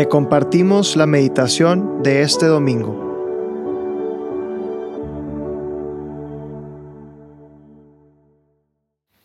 Te 0.00 0.08
compartimos 0.08 0.96
la 0.96 1.04
meditación 1.04 2.02
de 2.02 2.22
este 2.22 2.46
domingo. 2.46 2.94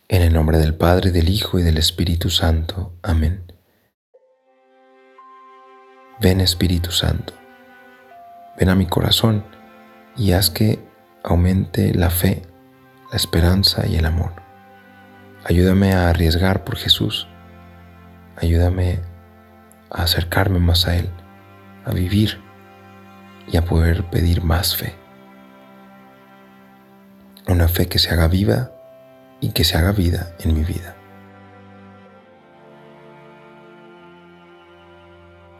En 0.08 0.20
el 0.20 0.34
nombre 0.34 0.58
del 0.58 0.74
Padre, 0.74 1.12
del 1.12 1.30
Hijo 1.30 1.58
y 1.58 1.62
del 1.62 1.78
Espíritu 1.78 2.28
Santo. 2.28 2.92
Amén. 3.02 3.50
Ven 6.20 6.42
Espíritu 6.42 6.90
Santo, 6.90 7.32
ven 8.58 8.68
a 8.68 8.74
mi 8.74 8.84
corazón 8.84 9.46
y 10.14 10.32
haz 10.32 10.50
que 10.50 10.78
aumente 11.24 11.94
la 11.94 12.10
fe, 12.10 12.42
la 13.10 13.16
esperanza 13.16 13.86
y 13.86 13.96
el 13.96 14.04
amor. 14.04 14.32
Ayúdame 15.42 15.94
a 15.94 16.10
arriesgar 16.10 16.64
por 16.64 16.76
Jesús. 16.76 17.26
Ayúdame 18.36 19.00
a 19.00 19.15
acercarme 19.90 20.58
más 20.58 20.86
a 20.86 20.96
Él, 20.96 21.10
a 21.84 21.92
vivir 21.92 22.38
y 23.48 23.56
a 23.56 23.64
poder 23.64 24.04
pedir 24.10 24.42
más 24.42 24.76
fe. 24.76 24.94
Una 27.48 27.68
fe 27.68 27.86
que 27.86 27.98
se 27.98 28.10
haga 28.10 28.28
viva 28.28 28.72
y 29.40 29.50
que 29.52 29.64
se 29.64 29.76
haga 29.76 29.92
vida 29.92 30.34
en 30.40 30.54
mi 30.54 30.64
vida. 30.64 30.96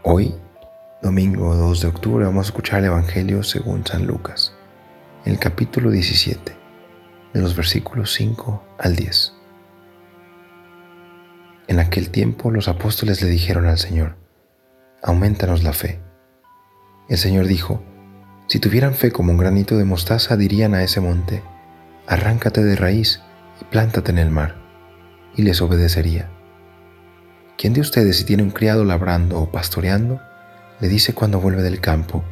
Hoy, 0.02 0.34
domingo 1.02 1.54
2 1.54 1.80
de 1.80 1.88
octubre, 1.88 2.24
vamos 2.24 2.46
a 2.46 2.48
escuchar 2.48 2.80
el 2.80 2.86
Evangelio 2.86 3.42
según 3.42 3.84
San 3.86 4.06
Lucas, 4.06 4.52
el 5.24 5.38
capítulo 5.38 5.90
17, 5.90 6.56
de 7.32 7.40
los 7.40 7.56
versículos 7.56 8.12
5 8.12 8.62
al 8.78 8.96
10. 8.96 9.35
En 11.68 11.80
aquel 11.80 12.10
tiempo 12.10 12.50
los 12.50 12.68
apóstoles 12.68 13.22
le 13.22 13.28
dijeron 13.28 13.66
al 13.66 13.78
Señor, 13.78 14.16
aumentanos 15.02 15.64
la 15.64 15.72
fe. 15.72 16.00
El 17.08 17.18
Señor 17.18 17.46
dijo, 17.46 17.82
si 18.46 18.60
tuvieran 18.60 18.94
fe 18.94 19.10
como 19.10 19.32
un 19.32 19.38
granito 19.38 19.76
de 19.76 19.84
mostaza, 19.84 20.36
dirían 20.36 20.74
a 20.74 20.84
ese 20.84 21.00
monte, 21.00 21.42
arráncate 22.06 22.62
de 22.62 22.76
raíz 22.76 23.20
y 23.60 23.64
plántate 23.64 24.12
en 24.12 24.18
el 24.18 24.30
mar, 24.30 24.54
y 25.34 25.42
les 25.42 25.60
obedecería. 25.60 26.30
¿Quién 27.58 27.72
de 27.72 27.80
ustedes 27.80 28.18
si 28.18 28.24
tiene 28.24 28.44
un 28.44 28.50
criado 28.50 28.84
labrando 28.84 29.40
o 29.40 29.50
pastoreando, 29.50 30.20
le 30.78 30.88
dice 30.88 31.14
cuando 31.14 31.40
vuelve 31.40 31.62
del 31.62 31.80
campo, 31.80 32.22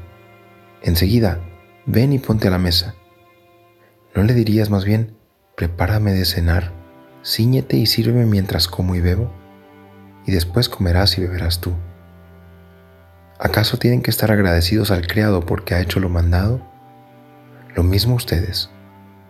enseguida, 0.83 1.41
ven 1.87 2.13
y 2.13 2.21
ponte 2.21 2.47
a 2.47 2.53
la 2.53 2.59
mesa? 2.59 2.95
¿No 4.15 4.23
le 4.23 4.35
dirías 4.35 4.71
más 4.71 4.85
bien, 4.85 5.17
prepárame 5.57 6.13
de 6.13 6.25
cenar? 6.25 6.84
Cíñete 7.25 7.79
y 7.79 7.87
sírveme 7.87 8.27
mientras 8.27 8.69
como 8.69 8.95
y 8.95 9.01
bebo, 9.01 9.33
y 10.27 10.33
después 10.33 10.69
comerás 10.69 11.17
y 11.17 11.23
beberás 11.23 11.59
tú. 11.61 11.73
¿Acaso 13.39 13.79
tienen 13.79 14.03
que 14.03 14.11
estar 14.11 14.31
agradecidos 14.31 14.91
al 14.91 15.07
criado 15.07 15.45
porque 15.45 15.75
ha 15.75 15.81
hecho 15.81 16.01
lo 16.01 16.11
mandado? 16.11 16.61
Lo 17.75 17.83
mismo 17.83 18.15
ustedes, 18.15 18.69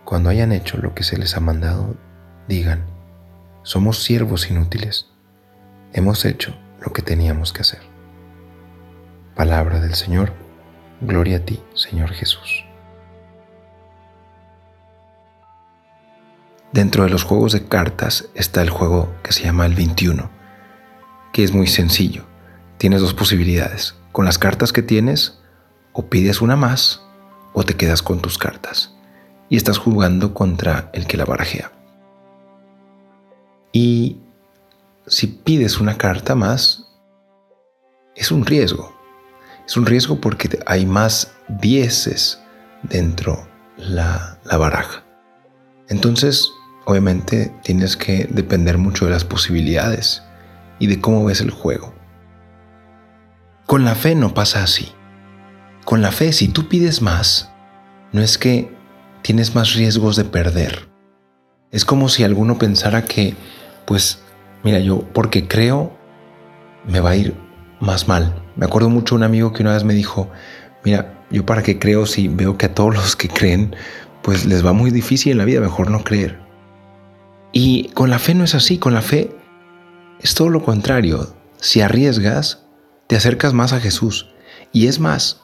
cuando 0.03 0.29
hayan 0.29 0.51
hecho 0.51 0.77
lo 0.77 0.93
que 0.93 1.03
se 1.03 1.17
les 1.17 1.37
ha 1.37 1.39
mandado, 1.39 1.95
digan, 2.49 2.85
somos 3.63 4.03
siervos 4.03 4.51
inútiles, 4.51 5.07
hemos 5.93 6.25
hecho 6.25 6.53
lo 6.81 6.91
que 6.91 7.01
teníamos 7.01 7.53
que 7.53 7.61
hacer. 7.61 7.81
Palabra 9.35 9.79
del 9.79 9.95
Señor, 9.95 10.33
gloria 10.99 11.37
a 11.37 11.39
ti, 11.41 11.63
Señor 11.73 12.11
Jesús. 12.11 12.64
Dentro 16.71 17.03
de 17.03 17.09
los 17.09 17.23
juegos 17.23 17.53
de 17.53 17.67
cartas 17.67 18.29
está 18.35 18.61
el 18.61 18.69
juego 18.69 19.15
que 19.23 19.31
se 19.31 19.43
llama 19.43 19.65
el 19.65 19.75
21, 19.75 20.29
que 21.31 21.43
es 21.43 21.53
muy 21.53 21.67
sencillo. 21.67 22.25
Tienes 22.77 23.01
dos 23.01 23.13
posibilidades. 23.13 23.95
Con 24.11 24.25
las 24.25 24.37
cartas 24.37 24.73
que 24.73 24.81
tienes, 24.81 25.39
o 25.93 26.07
pides 26.07 26.41
una 26.41 26.55
más, 26.55 27.01
o 27.53 27.63
te 27.63 27.75
quedas 27.75 28.01
con 28.01 28.19
tus 28.19 28.37
cartas. 28.37 28.93
Y 29.49 29.57
estás 29.57 29.77
jugando 29.77 30.33
contra 30.33 30.89
el 30.93 31.07
que 31.07 31.17
la 31.17 31.25
barajea. 31.25 31.71
Y 33.71 34.17
si 35.07 35.27
pides 35.27 35.79
una 35.79 35.97
carta 35.97 36.35
más, 36.35 36.89
es 38.15 38.31
un 38.31 38.45
riesgo. 38.45 38.93
Es 39.65 39.77
un 39.77 39.85
riesgo 39.85 40.19
porque 40.19 40.59
hay 40.65 40.85
más 40.85 41.33
dieces 41.47 42.39
dentro 42.83 43.47
la, 43.77 44.39
la 44.43 44.57
baraja. 44.57 45.04
Entonces, 45.89 46.51
Obviamente 46.85 47.51
tienes 47.63 47.97
que 47.97 48.27
depender 48.29 48.77
mucho 48.77 49.05
de 49.05 49.11
las 49.11 49.25
posibilidades 49.25 50.21
y 50.77 50.85
de 50.85 51.01
cómo 51.01 51.25
ves 51.25 51.41
el 51.41 51.49
juego. 51.49 51.93
Con 53.65 53.83
la 53.83 53.95
fe 53.95 54.13
no 54.13 54.35
pasa 54.35 54.63
así. 54.63 54.91
Con 55.83 56.03
la 56.03 56.11
fe, 56.11 56.31
si 56.31 56.47
tú 56.47 56.69
pides 56.69 57.01
más, 57.01 57.49
no 58.11 58.21
es 58.21 58.37
que 58.37 58.71
tienes 59.23 59.55
más 59.55 59.73
riesgos 59.73 60.15
de 60.15 60.25
perder. 60.25 60.87
Es 61.71 61.85
como 61.85 62.07
si 62.07 62.23
alguno 62.23 62.59
pensara 62.59 63.03
que, 63.03 63.35
pues, 63.85 64.19
mira, 64.63 64.79
yo 64.79 65.01
porque 65.11 65.47
creo, 65.47 65.91
me 66.87 66.99
va 66.99 67.11
a 67.11 67.15
ir 67.15 67.35
más 67.79 68.07
mal. 68.07 68.43
Me 68.55 68.65
acuerdo 68.65 68.89
mucho 68.89 69.15
de 69.15 69.17
un 69.17 69.23
amigo 69.23 69.53
que 69.53 69.63
una 69.63 69.73
vez 69.73 69.83
me 69.83 69.95
dijo, 69.95 70.29
mira, 70.83 71.25
yo 71.31 71.47
para 71.47 71.63
qué 71.63 71.79
creo 71.79 72.05
si 72.05 72.27
veo 72.27 72.59
que 72.59 72.67
a 72.67 72.75
todos 72.75 72.93
los 72.93 73.15
que 73.15 73.27
creen, 73.27 73.75
pues 74.25 74.47
les 74.47 74.65
va 74.65 74.73
muy 74.73 74.89
difícil 74.89 75.33
en 75.33 75.37
la 75.37 75.45
vida, 75.45 75.61
mejor 75.61 75.91
no 75.91 76.03
creer. 76.03 76.39
Y 77.51 77.89
con 77.89 78.09
la 78.09 78.17
fe 78.17 78.33
no 78.33 78.43
es 78.43 78.55
así, 78.55 78.79
con 78.79 78.95
la 78.95 79.03
fe 79.03 79.29
es 80.19 80.33
todo 80.33 80.49
lo 80.49 80.63
contrario. 80.63 81.35
Si 81.57 81.81
arriesgas, 81.81 82.65
te 83.05 83.15
acercas 83.15 83.53
más 83.53 83.71
a 83.71 83.79
Jesús. 83.79 84.31
Y 84.71 84.87
es 84.87 84.99
más, 84.99 85.41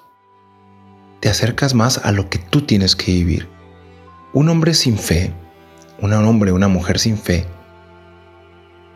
te 1.19 1.29
acercas 1.29 1.75
más 1.75 1.99
a 1.99 2.11
lo 2.11 2.27
que 2.31 2.39
tú 2.39 2.61
tienes 2.61 2.95
que 2.95 3.11
vivir. 3.11 3.47
Un 4.33 4.49
hombre 4.49 4.73
sin 4.73 4.97
fe, 4.97 5.31
un 5.99 6.11
hombre, 6.11 6.51
una 6.51 6.67
mujer 6.67 6.97
sin 6.97 7.19
fe, 7.19 7.45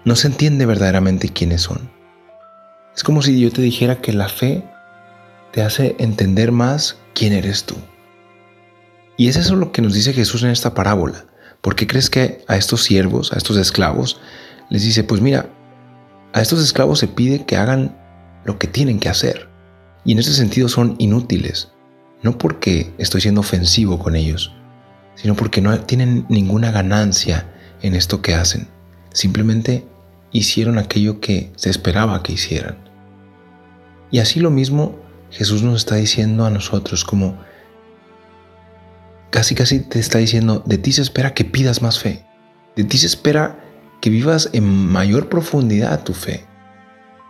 no 0.04 0.16
se 0.16 0.28
entiende 0.28 0.66
verdaderamente 0.66 1.30
quiénes 1.30 1.62
son. 1.62 1.92
Es 2.96 3.04
como 3.04 3.22
si 3.22 3.40
yo 3.40 3.52
te 3.52 3.62
dijera 3.62 4.02
que 4.02 4.14
la 4.14 4.30
fe 4.30 4.64
te 5.52 5.62
hace 5.62 5.96
entender 6.00 6.52
más 6.52 6.98
quién 7.14 7.34
eres 7.34 7.66
tú. 7.66 7.76
Y 9.18 9.28
es 9.28 9.38
eso 9.38 9.56
lo 9.56 9.72
que 9.72 9.82
nos 9.82 9.94
dice 9.94 10.14
Jesús 10.14 10.44
en 10.44 10.50
esta 10.50 10.74
parábola. 10.74 11.26
¿Por 11.62 11.76
qué 11.76 11.88
crees 11.88 12.10
que 12.10 12.44
a 12.48 12.58
estos 12.58 12.84
siervos, 12.84 13.34
a 13.34 13.38
estos 13.38 13.58
esclavos, 13.58 14.20
les 14.70 14.84
dice, 14.84 15.04
pues 15.04 15.22
mira, 15.22 15.50
a 16.34 16.42
estos 16.42 16.62
esclavos 16.62 17.00
se 17.00 17.08
pide 17.08 17.46
que 17.46 17.58
hagan 17.58 17.98
lo 18.44 18.60
que 18.60 18.68
tienen 18.68 19.00
que 19.00 19.10
hacer? 19.10 19.48
Y 20.04 20.12
en 20.12 20.20
ese 20.20 20.34
sentido 20.34 20.70
son 20.70 20.96
inútiles, 21.00 21.72
no 22.22 22.38
porque 22.38 22.94
estoy 22.98 23.22
siendo 23.22 23.42
ofensivo 23.42 23.98
con 23.98 24.16
ellos, 24.16 24.54
sino 25.16 25.36
porque 25.36 25.62
no 25.62 25.78
tienen 25.80 26.26
ninguna 26.30 26.72
ganancia 26.72 27.52
en 27.82 27.96
esto 27.96 28.22
que 28.22 28.36
hacen. 28.36 28.68
Simplemente 29.14 29.88
hicieron 30.32 30.78
aquello 30.78 31.22
que 31.22 31.52
se 31.56 31.70
esperaba 31.70 32.22
que 32.22 32.34
hicieran. 32.34 32.78
Y 34.12 34.20
así 34.20 34.40
lo 34.40 34.52
mismo 34.52 35.00
Jesús 35.32 35.64
nos 35.64 35.78
está 35.78 35.96
diciendo 35.96 36.46
a 36.46 36.50
nosotros 36.50 37.04
como 37.04 37.40
casi 39.36 39.54
casi 39.54 39.82
te 39.82 40.00
está 40.00 40.20
diciendo, 40.20 40.64
de 40.66 40.78
ti 40.78 40.94
se 40.94 41.02
espera 41.02 41.34
que 41.34 41.44
pidas 41.44 41.82
más 41.82 42.00
fe. 42.00 42.24
De 42.78 42.86
ti 42.86 42.98
se 42.98 43.08
espera 43.08 43.60
que 44.00 44.10
vivas 44.10 44.50
en 44.54 44.64
mayor 44.64 45.28
profundidad 45.28 46.06
tu 46.06 46.14
fe. 46.14 46.46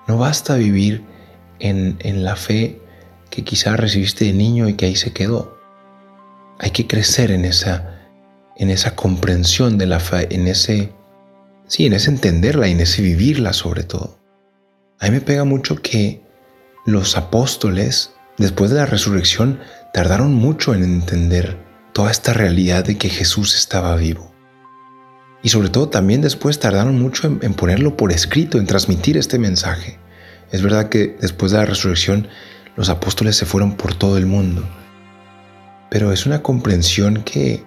No 0.08 0.20
basta 0.20 0.56
vivir 0.56 1.04
en, 1.58 1.98
en 2.02 2.24
la 2.24 2.36
fe 2.36 2.80
que 3.32 3.44
quizás 3.44 3.80
recibiste 3.80 4.26
de 4.26 4.34
niño 4.34 4.70
y 4.70 4.76
que 4.76 4.86
ahí 4.86 4.96
se 4.96 5.14
quedó. 5.14 5.58
Hay 6.60 6.70
que 6.70 6.86
crecer 6.86 7.32
en 7.32 7.44
esa, 7.44 8.08
en 8.56 8.70
esa 8.70 8.96
comprensión 8.96 9.80
de 9.80 9.88
la 9.88 10.00
fe, 10.00 10.28
en 10.30 10.46
ese, 10.48 10.94
sí, 11.66 11.88
en 11.88 11.94
ese 11.94 12.12
entenderla 12.12 12.68
y 12.68 12.74
en 12.74 12.82
ese 12.82 13.02
vivirla 13.02 13.52
sobre 13.52 13.82
todo. 13.82 14.20
A 15.00 15.06
mí 15.06 15.12
me 15.12 15.22
pega 15.22 15.44
mucho 15.44 15.82
que 15.82 16.22
los 16.85 17.18
apóstoles, 17.18 18.14
después 18.38 18.70
de 18.70 18.78
la 18.78 18.85
resurrección, 18.85 19.59
tardaron 19.91 20.35
mucho 20.35 20.76
en 20.76 20.84
entender 20.84 21.65
toda 21.96 22.12
esta 22.12 22.34
realidad 22.34 22.84
de 22.84 22.97
que 22.97 23.08
Jesús 23.08 23.56
estaba 23.56 23.96
vivo. 23.96 24.30
Y 25.42 25.47
sobre 25.47 25.70
todo 25.70 25.88
también 25.88 26.20
después 26.20 26.59
tardaron 26.59 27.00
mucho 27.00 27.26
en, 27.26 27.53
ponerlo 27.53 27.96
por 27.96 28.12
escrito, 28.12 28.58
en 28.58 28.66
transmitir 28.66 29.16
este 29.16 29.40
mensaje. 29.40 29.97
Es 30.52 30.62
verdad 30.62 30.90
que 30.90 31.16
después 31.22 31.53
de 31.53 31.59
la 31.59 31.66
resurrección 31.66 32.28
los 32.76 32.90
apóstoles 32.90 33.38
se 33.38 33.46
fueron 33.46 33.78
por 33.78 33.96
todo 33.96 34.18
el 34.18 34.26
mundo, 34.26 34.68
pero 35.90 36.12
es 36.12 36.26
una 36.26 36.42
comprensión 36.42 37.24
que, 37.24 37.64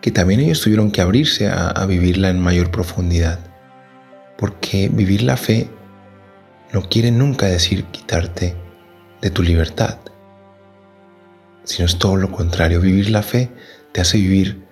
que 0.00 0.12
también 0.12 0.38
ellos 0.38 0.60
tuvieron 0.60 0.92
que 0.92 1.00
abrirse 1.00 1.48
a, 1.48 1.70
a 1.70 1.84
vivirla 1.86 2.28
en 2.28 2.38
mayor 2.38 2.70
profundidad, 2.70 3.40
porque 4.38 4.88
vivir 4.88 5.22
la 5.22 5.36
fe 5.36 5.68
no 6.72 6.88
quiere 6.88 7.10
nunca 7.10 7.46
decir 7.46 7.86
quitarte 7.86 8.54
de 9.20 9.30
tu 9.30 9.42
libertad 9.42 9.98
sino 11.64 11.86
es 11.86 11.98
todo 11.98 12.16
lo 12.16 12.30
contrario. 12.30 12.80
Vivir 12.80 13.10
la 13.10 13.22
fe 13.22 13.50
te 13.92 14.00
hace 14.00 14.18
vivir 14.18 14.64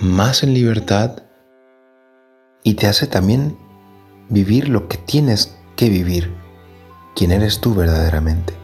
más 0.00 0.42
en 0.42 0.54
libertad 0.54 1.22
y 2.62 2.74
te 2.74 2.86
hace 2.86 3.06
también 3.06 3.56
vivir 4.28 4.68
lo 4.68 4.88
que 4.88 4.96
tienes 4.96 5.56
que 5.76 5.88
vivir. 5.88 6.32
quién 7.14 7.30
eres 7.30 7.60
tú 7.60 7.76
verdaderamente. 7.76 8.54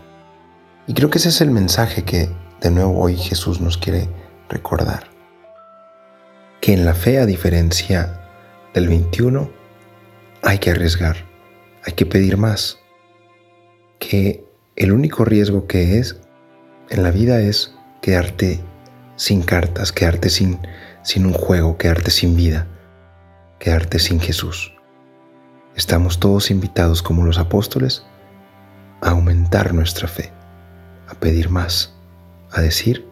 Y 0.89 0.95
creo 0.95 1.09
que 1.09 1.19
ese 1.19 1.29
es 1.29 1.41
el 1.41 1.53
mensaje 1.53 2.03
que 2.03 2.29
de 2.61 2.71
nuevo 2.73 2.99
hoy 2.99 3.17
Jesús 3.17 3.61
nos 3.61 3.79
quiere 3.79 4.09
recordar. 4.49 5.09
Que 6.61 6.73
en 6.73 6.85
la 6.85 6.95
fe, 6.95 7.21
a 7.21 7.27
diferencia 7.27 8.21
del 8.75 8.89
21, 8.89 9.49
hay 10.43 10.59
que 10.59 10.71
arriesgar, 10.71 11.17
hay 11.85 11.93
que 11.93 12.07
pedir 12.07 12.39
más. 12.39 12.81
Que 14.01 14.45
el 14.75 14.93
único 14.93 15.25
riesgo 15.25 15.69
que 15.69 15.99
es 15.99 16.21
en 16.91 17.05
la 17.05 17.11
vida 17.13 17.41
es 17.41 17.73
quedarte 18.03 18.61
sin 19.17 19.43
cartas, 19.43 19.93
quedarte 19.93 20.29
sin, 20.29 20.59
sin 21.03 21.25
un 21.25 21.33
juego, 21.33 21.79
quedarte 21.79 22.11
sin 22.11 22.37
vida, 22.37 22.67
quedarte 23.59 23.99
sin 23.99 24.21
Jesús. 24.21 24.75
Estamos 25.77 26.19
todos 26.19 26.51
invitados 26.51 27.03
como 27.03 27.25
los 27.25 27.39
apóstoles 27.39 28.05
a 29.01 29.11
aumentar 29.11 29.73
nuestra 29.73 30.09
fe, 30.09 30.33
a 31.09 31.15
pedir 31.15 31.49
más, 31.49 31.95
a 32.51 32.61
decir, 32.61 33.07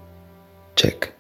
check. 0.75 1.18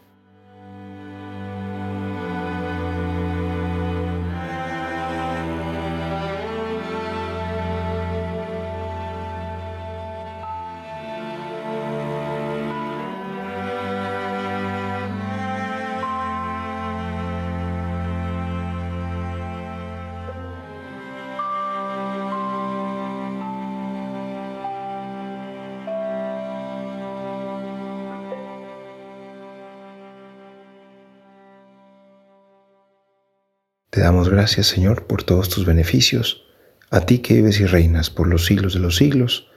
Te 33.98 34.04
damos 34.04 34.28
gracias, 34.28 34.68
Señor, 34.68 35.08
por 35.08 35.24
todos 35.24 35.48
tus 35.48 35.66
beneficios, 35.66 36.44
a 36.88 37.00
ti 37.00 37.18
que 37.18 37.34
vives 37.34 37.58
y 37.58 37.66
reinas 37.66 38.10
por 38.10 38.28
los 38.28 38.46
siglos 38.46 38.72
de 38.72 38.78
los 38.78 38.94
siglos. 38.94 39.48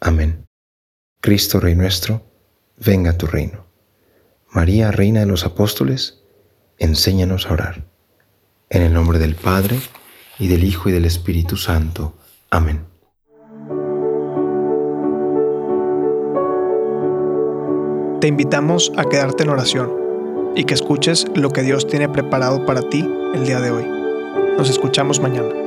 Amén. 0.00 0.44
Cristo, 1.20 1.60
Rey 1.60 1.76
nuestro, 1.76 2.26
venga 2.84 3.12
a 3.12 3.16
tu 3.16 3.28
reino. 3.28 3.64
María, 4.50 4.90
Reina 4.90 5.20
de 5.20 5.26
los 5.26 5.44
Apóstoles, 5.44 6.24
enséñanos 6.78 7.46
a 7.46 7.52
orar. 7.52 7.84
En 8.70 8.82
el 8.82 8.92
nombre 8.92 9.20
del 9.20 9.36
Padre, 9.36 9.78
y 10.40 10.48
del 10.48 10.64
Hijo, 10.64 10.88
y 10.88 10.92
del 10.92 11.04
Espíritu 11.04 11.56
Santo. 11.56 12.18
Amén. 12.50 12.86
Te 18.20 18.26
invitamos 18.26 18.90
a 18.96 19.04
quedarte 19.04 19.44
en 19.44 19.50
oración 19.50 20.05
y 20.56 20.64
que 20.64 20.74
escuches 20.74 21.26
lo 21.34 21.50
que 21.50 21.62
Dios 21.62 21.86
tiene 21.86 22.08
preparado 22.08 22.64
para 22.64 22.82
ti 22.82 23.08
el 23.34 23.46
día 23.46 23.60
de 23.60 23.70
hoy. 23.70 23.84
Nos 24.56 24.70
escuchamos 24.70 25.20
mañana. 25.20 25.65